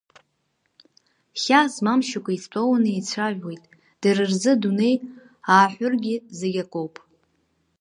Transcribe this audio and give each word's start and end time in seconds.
Хьаа 1.41 1.65
змам 1.73 1.99
шьоук 2.07 2.27
еидтәауаны 2.31 2.89
еицәажәауеит, 2.91 3.63
дара 4.01 4.23
ры 4.29 4.37
адунеи 4.51 4.95
ааҳәыргьы 5.51 6.15
зегь 6.39 6.59
акоуп… 6.63 6.95